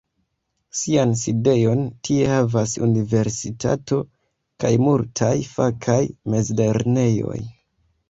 [0.77, 4.01] Sian sidejon tie havas Universitato
[4.65, 6.03] kaj multaj fakaj
[6.37, 7.43] mezlernejoj.